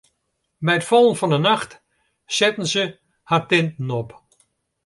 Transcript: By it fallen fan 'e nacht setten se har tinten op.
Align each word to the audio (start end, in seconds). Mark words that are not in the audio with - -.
By 0.65 0.73
it 0.77 0.87
fallen 0.89 1.17
fan 1.19 1.35
'e 1.35 1.39
nacht 1.41 1.71
setten 2.37 2.65
se 2.73 2.83
har 3.29 3.43
tinten 3.49 3.89
op. 4.01 4.09